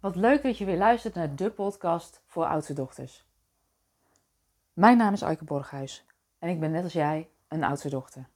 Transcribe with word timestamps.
Wat 0.00 0.16
leuk 0.16 0.42
dat 0.42 0.58
je 0.58 0.64
weer 0.64 0.76
luistert 0.76 1.14
naar 1.14 1.34
de 1.34 1.50
podcast 1.50 2.22
voor 2.26 2.46
oudste 2.46 2.72
dochters. 2.72 3.24
Mijn 4.72 4.96
naam 4.96 5.12
is 5.12 5.22
Aike 5.22 5.44
Borghuis 5.44 6.04
en 6.38 6.48
ik 6.48 6.60
ben 6.60 6.70
net 6.70 6.82
als 6.82 6.92
jij 6.92 7.30
een 7.48 7.64
oudste 7.64 7.88
dochter. 7.88 8.28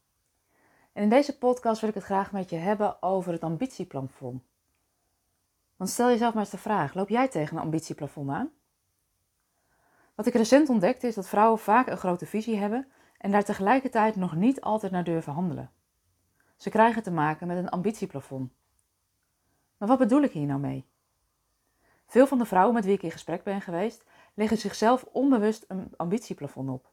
En 0.92 1.02
in 1.02 1.08
deze 1.08 1.38
podcast 1.38 1.80
wil 1.80 1.88
ik 1.88 1.94
het 1.94 2.04
graag 2.04 2.32
met 2.32 2.50
je 2.50 2.56
hebben 2.56 3.02
over 3.02 3.32
het 3.32 3.42
ambitieplafond. 3.42 4.42
Want 5.76 5.90
stel 5.90 6.08
jezelf 6.08 6.32
maar 6.34 6.42
eens 6.42 6.52
de 6.52 6.58
vraag, 6.58 6.95
loop 6.95 7.09
jij 7.09 7.29
tegen 7.29 7.57
een 7.57 7.62
ambitieplafond 7.62 8.30
aan? 8.30 8.50
Wat 10.14 10.27
ik 10.27 10.34
recent 10.34 10.68
ontdekte 10.68 11.06
is 11.06 11.14
dat 11.14 11.29
vrouwen 11.29 11.58
vaak 11.58 11.86
een 11.86 11.96
grote 11.96 12.27
visie 12.27 12.56
hebben 12.56 12.88
en 13.18 13.30
daar 13.30 13.45
tegelijkertijd 13.45 14.16
nog 14.16 14.34
niet 14.34 14.61
altijd 14.61 14.92
naar 14.92 15.04
durven 15.04 15.32
handelen. 15.32 15.70
Ze 16.56 16.70
krijgen 16.70 17.02
te 17.02 17.11
maken 17.11 17.46
met 17.46 17.56
een 17.56 17.68
ambitieplafond. 17.68 18.52
Maar 19.77 19.88
wat 19.88 19.98
bedoel 19.98 20.22
ik 20.22 20.32
hier 20.32 20.46
nou 20.46 20.61
mee? 20.61 20.89
Veel 22.11 22.27
van 22.27 22.38
de 22.38 22.45
vrouwen 22.45 22.74
met 22.74 22.84
wie 22.84 22.94
ik 22.94 23.03
in 23.03 23.11
gesprek 23.11 23.43
ben 23.43 23.61
geweest, 23.61 24.04
leggen 24.35 24.58
zichzelf 24.58 25.04
onbewust 25.12 25.64
een 25.68 25.93
ambitieplafond 25.96 26.68
op. 26.68 26.90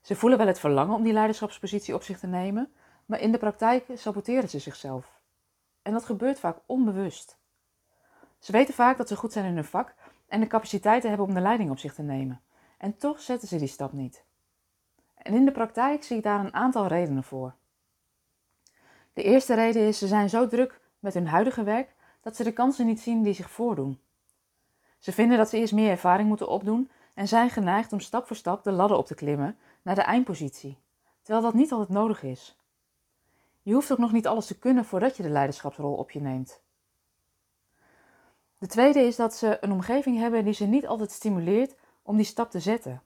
Ze 0.00 0.14
voelen 0.16 0.38
wel 0.38 0.46
het 0.46 0.58
verlangen 0.58 0.94
om 0.94 1.02
die 1.02 1.12
leiderschapspositie 1.12 1.94
op 1.94 2.02
zich 2.02 2.18
te 2.18 2.26
nemen, 2.26 2.72
maar 3.06 3.20
in 3.20 3.32
de 3.32 3.38
praktijk 3.38 3.86
saboteren 3.94 4.48
ze 4.48 4.58
zichzelf. 4.58 5.20
En 5.82 5.92
dat 5.92 6.04
gebeurt 6.04 6.38
vaak 6.38 6.58
onbewust. 6.66 7.38
Ze 8.38 8.52
weten 8.52 8.74
vaak 8.74 8.96
dat 8.96 9.08
ze 9.08 9.16
goed 9.16 9.32
zijn 9.32 9.44
in 9.44 9.54
hun 9.54 9.64
vak 9.64 9.94
en 10.28 10.40
de 10.40 10.46
capaciteiten 10.46 11.08
hebben 11.08 11.26
om 11.26 11.34
de 11.34 11.40
leiding 11.40 11.70
op 11.70 11.78
zich 11.78 11.94
te 11.94 12.02
nemen. 12.02 12.42
En 12.78 12.96
toch 12.96 13.20
zetten 13.20 13.48
ze 13.48 13.58
die 13.58 13.68
stap 13.68 13.92
niet. 13.92 14.24
En 15.14 15.34
in 15.34 15.44
de 15.44 15.52
praktijk 15.52 16.02
zie 16.02 16.16
ik 16.16 16.22
daar 16.22 16.40
een 16.40 16.54
aantal 16.54 16.86
redenen 16.86 17.24
voor. 17.24 17.54
De 19.12 19.22
eerste 19.22 19.54
reden 19.54 19.82
is, 19.82 19.98
ze 19.98 20.06
zijn 20.06 20.28
zo 20.28 20.46
druk 20.46 20.80
met 20.98 21.14
hun 21.14 21.26
huidige 21.26 21.62
werk 21.62 21.94
dat 22.20 22.36
ze 22.36 22.44
de 22.44 22.52
kansen 22.52 22.86
niet 22.86 23.00
zien 23.00 23.22
die 23.22 23.34
zich 23.34 23.50
voordoen. 23.50 24.02
Ze 25.04 25.12
vinden 25.12 25.38
dat 25.38 25.48
ze 25.48 25.58
eerst 25.58 25.72
meer 25.72 25.90
ervaring 25.90 26.28
moeten 26.28 26.48
opdoen 26.48 26.90
en 27.14 27.28
zijn 27.28 27.50
geneigd 27.50 27.92
om 27.92 28.00
stap 28.00 28.26
voor 28.26 28.36
stap 28.36 28.64
de 28.64 28.72
ladder 28.72 28.96
op 28.96 29.06
te 29.06 29.14
klimmen 29.14 29.58
naar 29.82 29.94
de 29.94 30.02
eindpositie, 30.02 30.78
terwijl 31.22 31.44
dat 31.44 31.54
niet 31.54 31.72
altijd 31.72 31.88
nodig 31.88 32.22
is. 32.22 32.58
Je 33.62 33.72
hoeft 33.72 33.92
ook 33.92 33.98
nog 33.98 34.12
niet 34.12 34.26
alles 34.26 34.46
te 34.46 34.58
kunnen 34.58 34.84
voordat 34.84 35.16
je 35.16 35.22
de 35.22 35.28
leiderschapsrol 35.28 35.94
op 35.94 36.10
je 36.10 36.20
neemt. 36.20 36.62
De 38.58 38.66
tweede 38.66 39.00
is 39.00 39.16
dat 39.16 39.34
ze 39.34 39.58
een 39.60 39.72
omgeving 39.72 40.18
hebben 40.18 40.44
die 40.44 40.54
ze 40.54 40.64
niet 40.64 40.86
altijd 40.86 41.10
stimuleert 41.10 41.76
om 42.02 42.16
die 42.16 42.26
stap 42.26 42.50
te 42.50 42.60
zetten. 42.60 43.02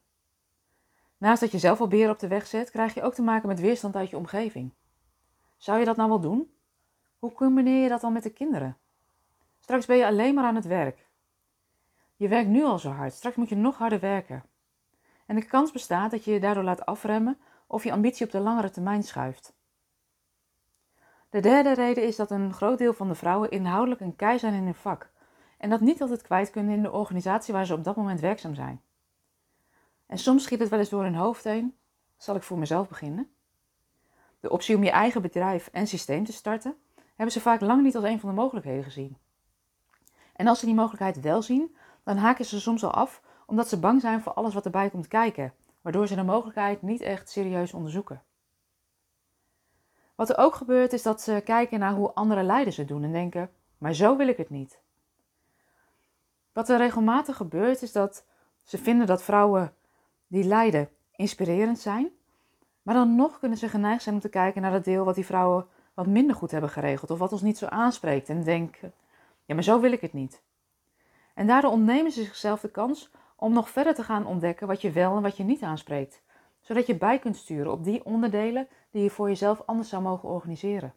Naast 1.17 1.41
dat 1.41 1.51
je 1.51 1.59
zelf 1.59 1.81
al 1.81 1.89
beren 1.89 2.13
op 2.13 2.19
de 2.19 2.29
weg 2.29 2.47
zet, 2.47 2.71
krijg 2.71 2.95
je 2.95 3.03
ook 3.03 3.15
te 3.15 3.23
maken 3.23 3.49
met 3.49 3.61
weerstand 3.61 3.97
uit 3.97 4.11
je 4.11 4.17
omgeving. 4.17 4.73
Zou 5.57 5.79
je 5.79 5.85
dat 5.85 5.97
nou 5.97 6.09
wel 6.09 6.21
doen? 6.21 6.53
Hoe 7.19 7.33
combineer 7.33 7.83
je 7.83 7.89
dat 7.89 8.01
dan 8.01 8.13
met 8.13 8.23
de 8.23 8.31
kinderen? 8.31 8.77
Straks 9.61 9.87
ben 9.87 9.97
je 9.97 10.07
alleen 10.07 10.35
maar 10.35 10.45
aan 10.45 10.55
het 10.55 10.67
werk. 10.67 11.08
Je 12.19 12.29
werkt 12.29 12.49
nu 12.49 12.65
al 12.65 12.79
zo 12.79 12.91
hard, 12.91 13.13
straks 13.13 13.37
moet 13.37 13.49
je 13.49 13.57
nog 13.57 13.79
harder 13.79 14.01
werken. 14.01 14.45
En 15.27 15.37
de 15.37 15.45
kans 15.45 15.73
bestaat 15.73 16.11
dat 16.11 16.25
je 16.25 16.33
je 16.33 16.41
daardoor 16.41 16.65
laat 16.65 16.87
afremmen 16.87 17.39
of 17.67 17.85
je 17.85 17.93
ambitie 17.93 18.27
op 18.27 18.33
de 18.33 18.41
langere 18.41 18.71
termijn 18.71 19.03
schuift. 19.03 19.53
De 21.31 21.41
derde 21.41 21.75
reden 21.75 22.07
is 22.07 22.17
dat 22.17 22.31
een 22.31 22.53
groot 22.53 22.79
deel 22.79 22.93
van 22.93 23.09
de 23.09 23.15
vrouwen 23.15 23.51
inhoudelijk 23.51 24.01
een 24.01 24.17
kei 24.17 24.39
zijn 24.39 24.55
in 24.55 24.65
hun 24.65 24.75
vak 24.75 25.11
en 25.59 25.71
dat 25.71 25.81
niet 25.81 26.01
altijd 26.01 26.23
kwijt 26.23 26.51
kunnen 26.51 26.75
in 26.75 26.83
de 26.83 26.93
organisatie 26.93 27.55
waar 27.55 27.67
ze 27.67 27.75
op 27.75 27.85
dat 27.85 27.97
moment 27.97 28.21
werkzaam 28.21 28.55
zijn. 28.55 28.83
En 30.07 30.19
soms 30.19 30.43
schiet 30.43 30.59
het 30.59 30.69
wel 30.69 30.79
eens 30.79 30.89
door 30.89 31.03
hun 31.03 31.15
hoofd 31.15 31.45
heen, 31.45 31.77
zal 32.17 32.37
ik 32.37 32.43
voor 32.43 32.59
mezelf 32.59 32.89
beginnen. 32.89 33.31
De 34.41 34.51
optie 34.51 34.77
om 34.77 34.85
je 34.85 34.91
eigen 34.91 35.23
bedrijf 35.23 35.69
en 35.73 35.87
systeem 35.87 36.25
te 36.25 36.33
starten, 36.33 36.77
hebben 37.15 37.33
ze 37.33 37.41
vaak 37.41 37.61
lang 37.61 37.83
niet 37.83 37.97
als 37.97 38.05
een 38.05 38.21
van 38.21 38.29
de 38.29 38.35
mogelijkheden 38.35 38.85
gezien. 38.85 39.17
En 40.33 40.47
als 40.47 40.59
ze 40.59 40.67
die 40.67 40.75
mogelijkheid 40.75 41.21
wel 41.21 41.43
zien, 41.43 41.77
dan 42.09 42.17
haken 42.17 42.45
ze 42.45 42.61
soms 42.61 42.85
al 42.85 42.91
af 42.91 43.23
omdat 43.47 43.69
ze 43.69 43.79
bang 43.79 44.01
zijn 44.01 44.21
voor 44.21 44.33
alles 44.33 44.55
wat 44.55 44.65
erbij 44.65 44.91
komt 44.91 45.09
kijken, 45.09 45.55
waardoor 45.81 46.07
ze 46.07 46.15
de 46.15 46.23
mogelijkheid 46.23 46.83
niet 46.83 47.01
echt 47.01 47.31
serieus 47.31 47.73
onderzoeken. 47.73 48.23
Wat 50.15 50.29
er 50.29 50.39
ook 50.39 50.55
gebeurt 50.55 50.93
is 50.93 51.03
dat 51.03 51.21
ze 51.21 51.43
kijken 51.45 51.79
naar 51.79 51.93
hoe 51.93 52.13
andere 52.13 52.43
leiders 52.43 52.77
het 52.77 52.89
doen 52.89 53.05
en 53.05 53.13
denken: 53.13 53.51
maar 53.79 53.95
zo 53.95 54.17
wil 54.17 54.29
ik 54.29 54.37
het 54.37 54.51
niet. 54.51 54.81
Wat 56.53 56.69
er 56.69 56.79
regelmatig 56.79 57.37
gebeurt 57.37 57.83
is 57.83 57.93
dat 57.93 58.25
ze 58.65 58.79
vinden 58.79 59.07
dat 59.07 59.23
vrouwen 59.23 59.75
die 60.27 60.45
leiden 60.45 60.89
inspirerend 61.17 61.79
zijn, 61.79 62.11
maar 62.83 62.95
dan 62.95 63.17
nog 63.17 63.39
kunnen 63.39 63.59
ze 63.59 63.69
geneigd 63.69 64.03
zijn 64.03 64.15
om 64.15 64.21
te 64.21 64.29
kijken 64.29 64.63
naar 64.63 64.73
het 64.73 64.85
deel 64.85 65.05
wat 65.05 65.15
die 65.15 65.27
vrouwen 65.27 65.67
wat 65.95 66.07
minder 66.07 66.37
goed 66.37 66.51
hebben 66.51 66.71
geregeld 66.71 67.11
of 67.11 67.19
wat 67.19 67.33
ons 67.33 67.43
niet 67.43 67.59
zo 67.59 67.67
aanspreekt 67.67 68.29
en 68.29 68.45
denken: 68.45 68.93
ja, 69.45 69.55
maar 69.55 69.65
zo 69.65 69.81
wil 69.81 69.93
ik 69.93 70.01
het 70.01 70.13
niet. 70.13 70.43
En 71.39 71.47
daardoor 71.47 71.71
ontnemen 71.71 72.13
ze 72.13 72.25
zichzelf 72.25 72.61
de 72.61 72.71
kans 72.71 73.11
om 73.37 73.53
nog 73.53 73.71
verder 73.71 73.95
te 73.95 74.03
gaan 74.03 74.27
ontdekken 74.27 74.67
wat 74.67 74.81
je 74.81 74.91
wel 74.91 75.17
en 75.17 75.23
wat 75.23 75.37
je 75.37 75.45
niet 75.45 75.63
aanspreekt, 75.63 76.23
zodat 76.61 76.87
je 76.87 76.97
bij 76.97 77.19
kunt 77.19 77.37
sturen 77.37 77.73
op 77.73 77.85
die 77.85 78.05
onderdelen 78.05 78.69
die 78.91 79.03
je 79.03 79.11
voor 79.11 79.29
jezelf 79.29 79.63
anders 79.67 79.89
zou 79.89 80.03
mogen 80.03 80.29
organiseren. 80.29 80.95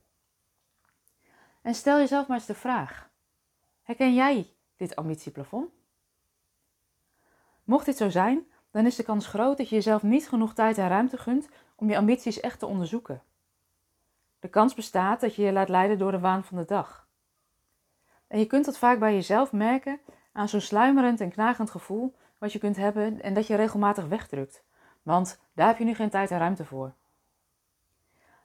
En 1.61 1.75
stel 1.75 1.97
jezelf 1.97 2.27
maar 2.27 2.37
eens 2.37 2.45
de 2.45 2.53
vraag: 2.53 3.09
herken 3.81 4.13
jij 4.13 4.53
dit 4.75 4.95
ambitieplafond? 4.95 5.69
Mocht 7.63 7.85
dit 7.85 7.97
zo 7.97 8.09
zijn, 8.09 8.45
dan 8.71 8.85
is 8.85 8.95
de 8.95 9.03
kans 9.03 9.27
groot 9.27 9.57
dat 9.57 9.69
je 9.69 9.75
jezelf 9.75 10.03
niet 10.03 10.29
genoeg 10.29 10.53
tijd 10.53 10.77
en 10.77 10.87
ruimte 10.87 11.17
gunt 11.17 11.49
om 11.75 11.89
je 11.89 11.97
ambities 11.97 12.39
echt 12.39 12.59
te 12.59 12.65
onderzoeken. 12.65 13.23
De 14.39 14.49
kans 14.49 14.73
bestaat 14.73 15.21
dat 15.21 15.35
je 15.35 15.41
je 15.41 15.51
laat 15.51 15.69
leiden 15.69 15.97
door 15.97 16.11
de 16.11 16.19
waan 16.19 16.43
van 16.43 16.57
de 16.57 16.65
dag. 16.65 17.09
En 18.27 18.39
je 18.39 18.45
kunt 18.45 18.65
dat 18.65 18.77
vaak 18.77 18.99
bij 18.99 19.13
jezelf 19.13 19.51
merken 19.51 19.99
aan 20.31 20.49
zo'n 20.49 20.61
sluimerend 20.61 21.21
en 21.21 21.31
knagend 21.31 21.69
gevoel 21.69 22.15
wat 22.37 22.51
je 22.51 22.59
kunt 22.59 22.75
hebben 22.75 23.21
en 23.21 23.33
dat 23.33 23.47
je 23.47 23.55
regelmatig 23.55 24.07
wegdrukt. 24.07 24.63
Want 25.03 25.39
daar 25.53 25.67
heb 25.67 25.77
je 25.77 25.83
nu 25.83 25.93
geen 25.93 26.09
tijd 26.09 26.31
en 26.31 26.37
ruimte 26.37 26.65
voor. 26.65 26.93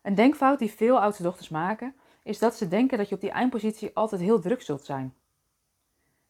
Een 0.02 0.14
denkfout 0.14 0.58
die 0.58 0.70
veel 0.70 1.00
oudste 1.00 1.22
dochters 1.22 1.48
maken, 1.48 1.94
is 2.22 2.38
dat 2.38 2.56
ze 2.56 2.69
denken 2.69 2.98
dat 2.98 3.08
je 3.08 3.14
op 3.14 3.20
die 3.20 3.30
eindpositie 3.30 3.91
altijd 3.94 4.20
heel 4.20 4.41
druk 4.41 4.62
zult 4.62 4.84
zijn. 4.84 5.14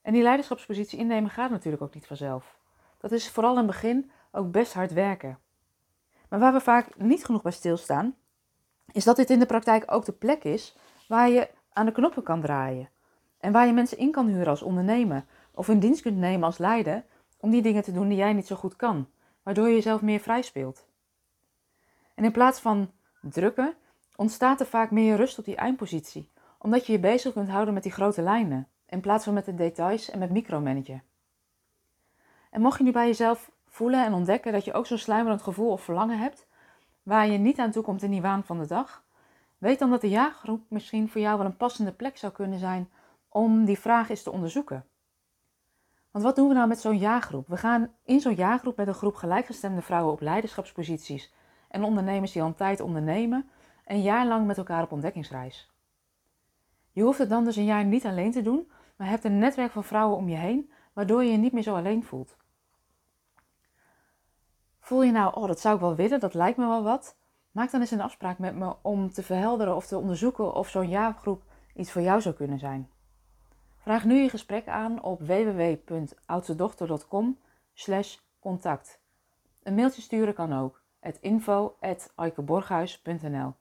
En 0.02 0.12
die 0.12 0.22
leiderschapspositie 0.22 0.98
innemen 0.98 1.30
gaat 1.30 1.50
natuurlijk 1.50 1.82
ook 1.82 1.94
niet 1.94 2.06
vanzelf. 2.06 2.58
Dat 2.98 3.12
is 3.12 3.30
vooral 3.30 3.52
in 3.52 3.58
het 3.58 3.66
begin 3.66 4.10
ook 4.32 4.50
best 4.50 4.72
hard 4.72 4.92
werken. 4.92 5.38
Maar 6.28 6.38
waar 6.38 6.52
we 6.52 6.60
vaak 6.60 6.96
niet 6.96 7.24
genoeg 7.24 7.42
bij 7.42 7.52
stilstaan, 7.52 8.16
is 8.92 9.04
dat 9.04 9.16
dit 9.16 9.30
in 9.30 9.38
de 9.38 9.46
praktijk 9.46 9.84
ook 9.86 10.04
de 10.04 10.12
plek 10.12 10.44
is 10.44 10.76
waar 11.08 11.28
je 11.28 11.50
aan 11.72 11.86
de 11.86 11.92
knoppen 11.92 12.22
kan 12.22 12.40
draaien. 12.40 12.88
En 13.38 13.52
waar 13.52 13.66
je 13.66 13.72
mensen 13.72 13.98
in 13.98 14.10
kan 14.10 14.26
huren 14.26 14.46
als 14.46 14.62
ondernemer 14.62 15.24
of 15.56 15.68
in 15.68 15.78
dienst 15.78 16.02
kunt 16.02 16.16
nemen 16.16 16.44
als 16.44 16.58
leider 16.58 17.04
om 17.40 17.50
die 17.50 17.62
dingen 17.62 17.82
te 17.82 17.92
doen 17.92 18.08
die 18.08 18.16
jij 18.16 18.32
niet 18.32 18.46
zo 18.46 18.56
goed 18.56 18.76
kan, 18.76 19.08
waardoor 19.42 19.68
je 19.68 19.74
jezelf 19.74 20.02
meer 20.02 20.20
vrij 20.20 20.42
speelt. 20.42 20.86
En 22.14 22.24
in 22.24 22.32
plaats 22.32 22.60
van 22.60 22.90
drukken 23.20 23.74
ontstaat 24.16 24.60
er 24.60 24.66
vaak 24.66 24.90
meer 24.90 25.16
rust 25.16 25.38
op 25.38 25.44
die 25.44 25.56
eindpositie, 25.56 26.30
omdat 26.58 26.86
je 26.86 26.92
je 26.92 26.98
bezig 26.98 27.32
kunt 27.32 27.48
houden 27.48 27.74
met 27.74 27.82
die 27.82 27.92
grote 27.92 28.22
lijnen, 28.22 28.68
in 28.88 29.00
plaats 29.00 29.24
van 29.24 29.34
met 29.34 29.44
de 29.44 29.54
details 29.54 30.10
en 30.10 30.18
met 30.18 30.30
micromanagen. 30.30 31.02
En 32.50 32.60
mocht 32.60 32.78
je 32.78 32.84
nu 32.84 32.92
bij 32.92 33.06
jezelf 33.06 33.50
voelen 33.66 34.04
en 34.04 34.12
ontdekken 34.12 34.52
dat 34.52 34.64
je 34.64 34.72
ook 34.72 34.86
zo'n 34.86 34.98
sluimerend 34.98 35.42
gevoel 35.42 35.70
of 35.70 35.82
verlangen 35.82 36.18
hebt, 36.18 36.46
waar 37.02 37.26
je 37.26 37.38
niet 37.38 37.58
aan 37.58 37.70
toe 37.70 37.82
komt 37.82 38.02
in 38.02 38.10
die 38.10 38.22
waan 38.22 38.44
van 38.44 38.58
de 38.58 38.66
dag, 38.66 39.04
weet 39.58 39.78
dan 39.78 39.90
dat 39.90 40.00
de 40.00 40.08
jaargroep 40.08 40.62
misschien 40.68 41.08
voor 41.08 41.20
jou 41.20 41.38
wel 41.38 41.46
een 41.46 41.56
passende 41.56 41.92
plek 41.92 42.16
zou 42.16 42.32
kunnen 42.32 42.58
zijn 42.58 42.90
om 43.28 43.64
die 43.64 43.78
vraag 43.78 44.08
eens 44.10 44.22
te 44.22 44.30
onderzoeken. 44.30 44.84
Want 46.16 46.28
wat 46.28 46.36
doen 46.36 46.48
we 46.48 46.54
nou 46.54 46.68
met 46.68 46.80
zo'n 46.80 46.98
jaargroep? 46.98 47.48
We 47.48 47.56
gaan 47.56 47.92
in 48.04 48.20
zo'n 48.20 48.34
jaargroep 48.34 48.76
met 48.76 48.86
een 48.86 48.94
groep 48.94 49.14
gelijkgestemde 49.14 49.82
vrouwen 49.82 50.12
op 50.12 50.20
leiderschapsposities 50.20 51.32
en 51.68 51.82
ondernemers 51.82 52.32
die 52.32 52.42
al 52.42 52.48
een 52.48 52.54
tijd 52.54 52.80
ondernemen, 52.80 53.48
een 53.86 54.02
jaar 54.02 54.26
lang 54.26 54.46
met 54.46 54.58
elkaar 54.58 54.82
op 54.82 54.92
ontdekkingsreis. 54.92 55.70
Je 56.92 57.02
hoeft 57.02 57.18
het 57.18 57.28
dan 57.28 57.44
dus 57.44 57.56
een 57.56 57.64
jaar 57.64 57.84
niet 57.84 58.06
alleen 58.06 58.32
te 58.32 58.42
doen, 58.42 58.70
maar 58.96 59.08
hebt 59.08 59.24
een 59.24 59.38
netwerk 59.38 59.72
van 59.72 59.84
vrouwen 59.84 60.16
om 60.16 60.28
je 60.28 60.36
heen, 60.36 60.70
waardoor 60.92 61.24
je 61.24 61.30
je 61.30 61.38
niet 61.38 61.52
meer 61.52 61.62
zo 61.62 61.76
alleen 61.76 62.04
voelt. 62.04 62.36
Voel 64.80 65.02
je 65.02 65.12
nou, 65.12 65.34
oh 65.34 65.46
dat 65.46 65.60
zou 65.60 65.74
ik 65.74 65.80
wel 65.80 65.94
willen, 65.94 66.20
dat 66.20 66.34
lijkt 66.34 66.58
me 66.58 66.66
wel 66.66 66.82
wat? 66.82 67.16
Maak 67.50 67.70
dan 67.70 67.80
eens 67.80 67.90
een 67.90 68.00
afspraak 68.00 68.38
met 68.38 68.54
me 68.54 68.76
om 68.82 69.10
te 69.10 69.22
verhelderen 69.22 69.76
of 69.76 69.86
te 69.86 69.98
onderzoeken 69.98 70.54
of 70.54 70.68
zo'n 70.68 70.88
jaargroep 70.88 71.42
iets 71.74 71.92
voor 71.92 72.02
jou 72.02 72.20
zou 72.20 72.34
kunnen 72.34 72.58
zijn. 72.58 72.90
Vraag 73.86 74.04
nu 74.04 74.14
je 74.14 74.28
gesprek 74.28 74.68
aan 74.68 75.02
op 75.02 75.20
www.oudstedochter.com 75.20 77.38
contact. 78.40 79.00
Een 79.62 79.74
mailtje 79.74 80.02
sturen 80.02 80.34
kan 80.34 80.58
ook, 80.58 80.82
het 81.00 81.18
info.aikeborghuis.nl 81.20 83.54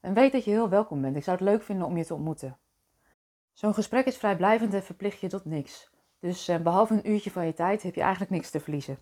En 0.00 0.14
weet 0.14 0.32
dat 0.32 0.44
je 0.44 0.50
heel 0.50 0.68
welkom 0.68 1.00
bent, 1.00 1.16
ik 1.16 1.24
zou 1.24 1.36
het 1.36 1.44
leuk 1.44 1.62
vinden 1.62 1.86
om 1.86 1.96
je 1.96 2.04
te 2.04 2.14
ontmoeten. 2.14 2.56
Zo'n 3.52 3.74
gesprek 3.74 4.06
is 4.06 4.16
vrijblijvend 4.16 4.74
en 4.74 4.82
verplicht 4.82 5.20
je 5.20 5.28
tot 5.28 5.44
niks. 5.44 5.90
Dus 6.18 6.48
eh, 6.48 6.60
behalve 6.60 6.94
een 6.94 7.10
uurtje 7.10 7.30
van 7.30 7.46
je 7.46 7.54
tijd 7.54 7.82
heb 7.82 7.94
je 7.94 8.00
eigenlijk 8.00 8.30
niks 8.30 8.50
te 8.50 8.60
verliezen. 8.60 8.98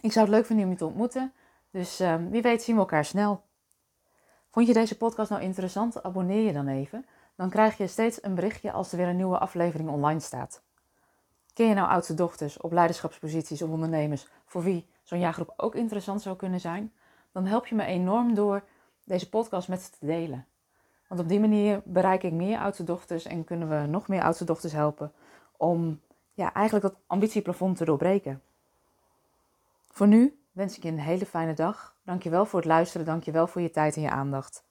Ik 0.00 0.12
zou 0.12 0.26
het 0.26 0.34
leuk 0.34 0.46
vinden 0.46 0.64
om 0.64 0.70
je 0.70 0.76
te 0.76 0.86
ontmoeten, 0.86 1.32
dus 1.70 2.00
eh, 2.00 2.16
wie 2.30 2.42
weet 2.42 2.62
zien 2.62 2.74
we 2.74 2.80
elkaar 2.80 3.04
snel. 3.04 3.42
Vond 4.50 4.66
je 4.66 4.72
deze 4.72 4.96
podcast 4.96 5.30
nou 5.30 5.42
interessant? 5.42 6.02
Abonneer 6.02 6.42
je 6.42 6.52
dan 6.52 6.68
even 6.68 7.06
dan 7.36 7.50
krijg 7.50 7.76
je 7.76 7.86
steeds 7.86 8.22
een 8.22 8.34
berichtje 8.34 8.72
als 8.72 8.92
er 8.92 8.98
weer 8.98 9.08
een 9.08 9.16
nieuwe 9.16 9.38
aflevering 9.38 9.88
online 9.88 10.20
staat. 10.20 10.62
Ken 11.54 11.68
je 11.68 11.74
nou 11.74 11.88
oudste 11.88 12.14
dochters 12.14 12.56
op 12.60 12.72
leiderschapsposities 12.72 13.62
of 13.62 13.70
ondernemers 13.70 14.26
voor 14.46 14.62
wie 14.62 14.86
zo'n 15.02 15.18
jaargroep 15.18 15.52
ook 15.56 15.74
interessant 15.74 16.22
zou 16.22 16.36
kunnen 16.36 16.60
zijn? 16.60 16.92
Dan 17.32 17.46
help 17.46 17.66
je 17.66 17.74
me 17.74 17.84
enorm 17.84 18.34
door 18.34 18.64
deze 19.04 19.28
podcast 19.28 19.68
met 19.68 19.82
ze 19.82 19.90
te 19.90 20.06
delen. 20.06 20.46
Want 21.08 21.20
op 21.20 21.28
die 21.28 21.40
manier 21.40 21.82
bereik 21.84 22.22
ik 22.22 22.32
meer 22.32 22.58
oudste 22.58 22.84
dochters 22.84 23.24
en 23.24 23.44
kunnen 23.44 23.68
we 23.68 23.86
nog 23.86 24.08
meer 24.08 24.22
oudste 24.22 24.44
dochters 24.44 24.72
helpen 24.72 25.12
om 25.56 26.00
ja, 26.34 26.52
eigenlijk 26.52 26.84
dat 26.84 27.00
ambitieplafond 27.06 27.76
te 27.76 27.84
doorbreken. 27.84 28.42
Voor 29.90 30.06
nu 30.06 30.40
wens 30.52 30.76
ik 30.76 30.82
je 30.82 30.88
een 30.88 30.98
hele 30.98 31.26
fijne 31.26 31.54
dag. 31.54 31.94
Dankjewel 32.04 32.46
voor 32.46 32.58
het 32.58 32.68
luisteren, 32.68 33.06
dankjewel 33.06 33.46
voor 33.46 33.60
je 33.60 33.70
tijd 33.70 33.96
en 33.96 34.02
je 34.02 34.10
aandacht. 34.10 34.64